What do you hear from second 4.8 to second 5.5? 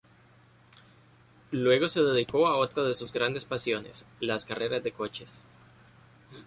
de coches.